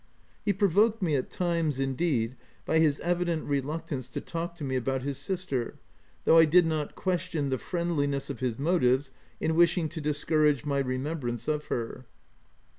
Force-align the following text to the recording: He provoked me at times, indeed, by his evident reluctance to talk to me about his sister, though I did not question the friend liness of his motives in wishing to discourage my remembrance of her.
He 0.43 0.51
provoked 0.51 1.03
me 1.03 1.15
at 1.15 1.29
times, 1.29 1.77
indeed, 1.79 2.35
by 2.65 2.79
his 2.79 2.99
evident 3.01 3.43
reluctance 3.45 4.09
to 4.09 4.19
talk 4.19 4.55
to 4.55 4.63
me 4.63 4.75
about 4.75 5.03
his 5.03 5.19
sister, 5.19 5.75
though 6.25 6.39
I 6.39 6.45
did 6.45 6.65
not 6.65 6.95
question 6.95 7.49
the 7.49 7.59
friend 7.59 7.91
liness 7.91 8.27
of 8.31 8.39
his 8.39 8.57
motives 8.57 9.11
in 9.39 9.53
wishing 9.53 9.89
to 9.89 10.01
discourage 10.01 10.65
my 10.65 10.79
remembrance 10.79 11.47
of 11.47 11.65
her. 11.67 12.07